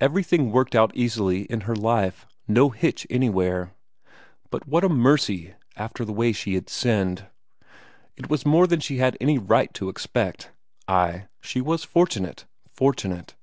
[0.00, 3.74] Everything worked out easily in her life, no hitch anywhere.
[4.48, 7.26] But what a mercy, after the way she had sinned!
[8.16, 10.52] it was more than she had any right to expect.
[10.86, 13.34] Ay, she was fortunate, fortunate.